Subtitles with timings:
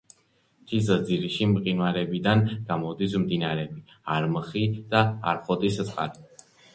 [0.61, 3.83] მთის ძირში მყინვარებიდან გამოდის მდინარეები
[4.15, 6.25] არმხი და არხოტისწყალი.